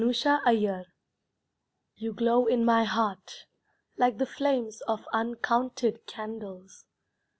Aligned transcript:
The 0.03 0.07
Bungler 0.07 0.87
You 1.95 2.11
glow 2.11 2.47
in 2.47 2.65
my 2.65 2.85
heart 2.85 3.45
Like 3.97 4.17
the 4.17 4.25
flames 4.25 4.81
of 4.87 5.05
uncounted 5.13 6.07
candles. 6.07 6.87